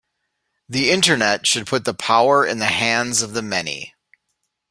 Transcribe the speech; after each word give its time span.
The 0.67 0.89
Internet 0.89 1.45
should 1.45 1.67
put 1.67 1.85
the 1.85 1.93
power 1.93 2.43
in 2.43 2.57
the 2.57 2.65
hands 2.65 3.21
of 3.21 3.33
the 3.33 3.43
many. 3.43 3.93